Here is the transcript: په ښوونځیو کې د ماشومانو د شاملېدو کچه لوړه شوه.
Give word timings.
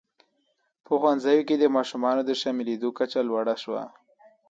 په 0.85 0.91
ښوونځیو 0.99 1.45
کې 1.47 1.55
د 1.57 1.65
ماشومانو 1.75 2.21
د 2.25 2.31
شاملېدو 2.41 2.89
کچه 2.97 3.19
لوړه 3.29 3.55
شوه. 3.63 3.83